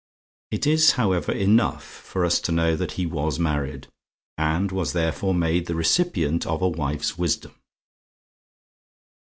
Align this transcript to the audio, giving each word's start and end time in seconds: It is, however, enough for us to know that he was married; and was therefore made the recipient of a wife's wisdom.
It 0.49 0.65
is, 0.65 0.93
however, 0.93 1.31
enough 1.31 1.83
for 1.83 2.25
us 2.25 2.39
to 2.39 2.51
know 2.51 2.75
that 2.75 2.93
he 2.93 3.05
was 3.05 3.37
married; 3.37 3.85
and 4.35 4.71
was 4.71 4.93
therefore 4.93 5.35
made 5.35 5.67
the 5.67 5.75
recipient 5.75 6.47
of 6.47 6.63
a 6.63 6.67
wife's 6.69 7.19
wisdom. 7.19 7.53